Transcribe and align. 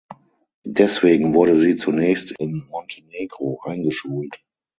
Deswegen 0.65 1.35
wurde 1.35 1.55
sie 1.57 1.75
zunächst 1.75 2.33
in 2.39 2.65
Montenegro 2.71 3.59
eingeschult. 3.65 4.41